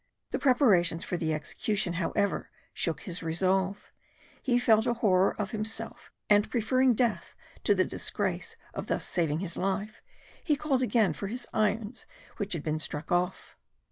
[0.31, 3.75] The preparations for the execution however, shook his resolution;
[4.41, 7.35] he felt a horror of himself, and preferring death
[7.65, 10.01] to the disgrace of thus saving his life,
[10.43, 13.55] he called again for his irons which had been struck off.